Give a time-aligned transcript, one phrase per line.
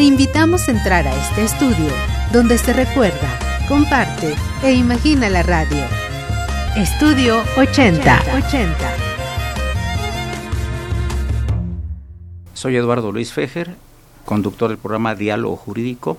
[0.00, 1.92] Te invitamos a entrar a este estudio
[2.32, 5.84] donde se recuerda, comparte e imagina la radio.
[6.74, 8.22] Estudio 80.
[8.34, 8.76] 80.
[12.54, 13.74] Soy Eduardo Luis Fejer,
[14.24, 16.16] conductor del programa Diálogo Jurídico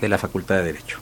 [0.00, 0.98] de la Facultad de Derecho.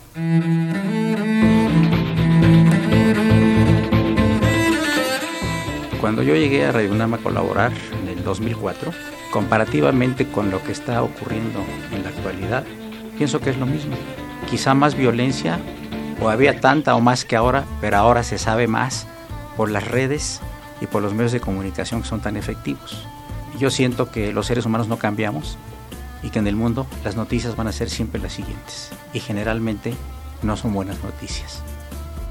[5.98, 7.72] Cuando yo llegué a Radio UNAM a colaborar
[8.02, 8.92] en el 2004,
[9.32, 12.64] comparativamente con lo que está ocurriendo en la actualidad,
[13.16, 13.96] pienso que es lo mismo.
[14.48, 15.58] Quizá más violencia,
[16.20, 19.08] o había tanta o más que ahora, pero ahora se sabe más
[19.56, 20.40] por las redes
[20.80, 23.08] y por los medios de comunicación que son tan efectivos.
[23.58, 25.56] Yo siento que los seres humanos no cambiamos
[26.22, 29.94] y que en el mundo las noticias van a ser siempre las siguientes y generalmente
[30.42, 31.62] no son buenas noticias.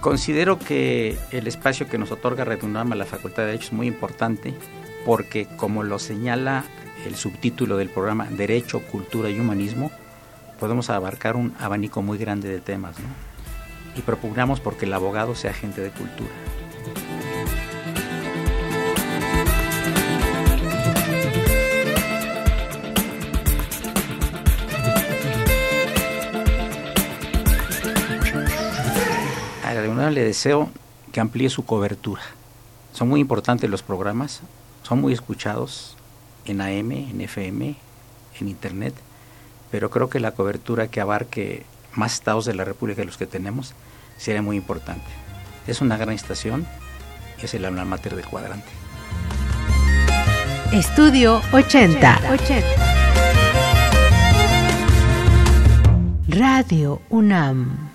[0.02, 3.88] Considero que el espacio que nos otorga Red a la Facultad de Derecho es muy
[3.88, 4.54] importante
[5.06, 6.64] porque, como lo señala
[7.05, 9.92] el subtítulo del programa Derecho, Cultura y Humanismo,
[10.59, 12.95] podemos abarcar un abanico muy grande de temas
[13.95, 16.30] y propugnamos porque el abogado sea agente de cultura.
[30.09, 30.70] le deseo
[31.12, 32.22] que amplíe su cobertura.
[32.94, 34.42] Son muy importantes los programas,
[34.84, 35.95] son muy escuchados
[36.45, 37.75] en AM, en FM,
[38.39, 38.94] en Internet,
[39.70, 43.25] pero creo que la cobertura que abarque más estados de la República de los que
[43.25, 43.73] tenemos
[44.17, 45.08] sería muy importante.
[45.67, 46.67] Es una gran estación
[47.42, 48.67] y es el alma mater del cuadrante.
[50.72, 52.19] Estudio 80.
[52.31, 52.67] 80.
[56.30, 57.92] Radio UNAM.